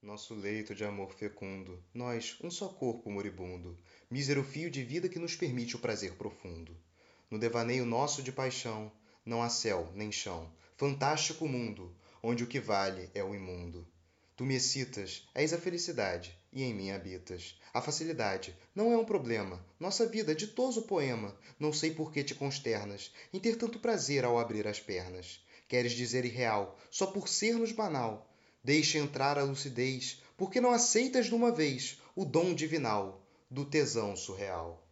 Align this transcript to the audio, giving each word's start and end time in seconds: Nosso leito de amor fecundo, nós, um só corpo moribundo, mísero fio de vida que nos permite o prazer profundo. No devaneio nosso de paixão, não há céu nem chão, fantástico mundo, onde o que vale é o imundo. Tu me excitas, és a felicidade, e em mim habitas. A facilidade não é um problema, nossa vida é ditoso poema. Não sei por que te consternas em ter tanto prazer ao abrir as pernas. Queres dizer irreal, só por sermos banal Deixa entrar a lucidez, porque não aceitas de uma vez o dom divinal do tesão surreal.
Nosso 0.00 0.32
leito 0.32 0.76
de 0.76 0.84
amor 0.84 1.12
fecundo, 1.12 1.82
nós, 1.92 2.38
um 2.40 2.52
só 2.52 2.68
corpo 2.68 3.10
moribundo, 3.10 3.76
mísero 4.08 4.44
fio 4.44 4.70
de 4.70 4.84
vida 4.84 5.08
que 5.08 5.18
nos 5.18 5.34
permite 5.34 5.74
o 5.74 5.80
prazer 5.80 6.14
profundo. 6.14 6.76
No 7.28 7.36
devaneio 7.36 7.84
nosso 7.84 8.22
de 8.22 8.30
paixão, 8.30 8.92
não 9.26 9.42
há 9.42 9.48
céu 9.48 9.90
nem 9.96 10.12
chão, 10.12 10.52
fantástico 10.76 11.48
mundo, 11.48 11.92
onde 12.22 12.44
o 12.44 12.46
que 12.46 12.60
vale 12.60 13.10
é 13.12 13.24
o 13.24 13.34
imundo. 13.34 13.84
Tu 14.36 14.44
me 14.44 14.54
excitas, 14.54 15.28
és 15.34 15.52
a 15.52 15.58
felicidade, 15.58 16.38
e 16.52 16.62
em 16.62 16.72
mim 16.72 16.92
habitas. 16.92 17.58
A 17.74 17.82
facilidade 17.82 18.56
não 18.72 18.92
é 18.92 18.96
um 18.96 19.04
problema, 19.04 19.66
nossa 19.80 20.06
vida 20.06 20.30
é 20.30 20.34
ditoso 20.36 20.82
poema. 20.82 21.36
Não 21.58 21.72
sei 21.72 21.90
por 21.90 22.12
que 22.12 22.22
te 22.22 22.36
consternas 22.36 23.12
em 23.32 23.40
ter 23.40 23.56
tanto 23.56 23.80
prazer 23.80 24.24
ao 24.24 24.38
abrir 24.38 24.68
as 24.68 24.78
pernas. 24.78 25.44
Queres 25.66 25.90
dizer 25.90 26.24
irreal, 26.24 26.78
só 26.88 27.06
por 27.06 27.28
sermos 27.28 27.72
banal 27.72 28.28
Deixa 28.62 28.98
entrar 28.98 29.38
a 29.38 29.42
lucidez, 29.42 30.22
porque 30.36 30.60
não 30.60 30.70
aceitas 30.70 31.26
de 31.26 31.34
uma 31.34 31.50
vez 31.52 32.00
o 32.14 32.24
dom 32.24 32.54
divinal 32.54 33.24
do 33.50 33.64
tesão 33.64 34.16
surreal. 34.16 34.87